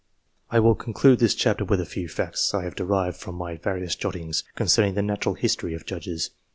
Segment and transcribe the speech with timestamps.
[0.49, 3.95] I will conclude this chapter with a few facts I have derived from my various
[3.95, 6.31] jottings, concerning the." natural history" of Judges.